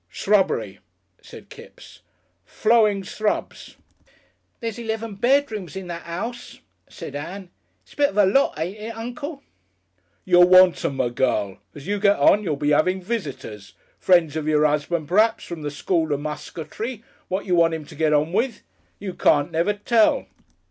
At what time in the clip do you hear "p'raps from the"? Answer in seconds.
15.07-15.69